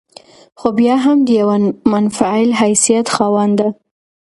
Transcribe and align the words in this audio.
خو 0.59 0.67
بيا 0.77 0.95
هم 1.05 1.17
د 1.27 1.29
يوه 1.39 1.55
منفعل 1.93 2.47
حيثيت 2.59 3.07
خاونده 3.15 3.67